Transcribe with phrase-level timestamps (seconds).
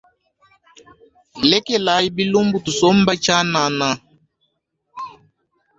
[1.49, 3.89] Lekelayi bilumbu tusombe tshianana.